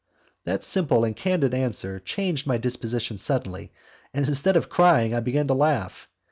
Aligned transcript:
That 0.45 0.63
simple 0.63 1.03
and 1.05 1.15
candid 1.15 1.53
answer 1.53 1.99
changed 1.99 2.47
my 2.47 2.57
disposition 2.57 3.19
suddenly, 3.19 3.71
and, 4.15 4.27
instead 4.27 4.55
of 4.55 4.67
crying, 4.67 5.13
I 5.13 5.19
began 5.19 5.45
to 5.49 5.53
laugh. 5.53 6.07